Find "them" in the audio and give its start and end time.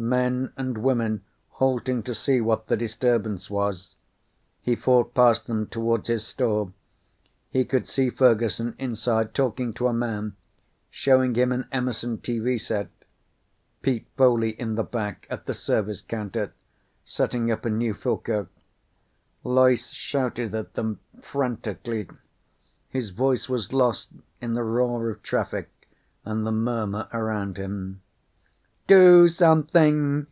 5.48-5.66, 20.74-21.00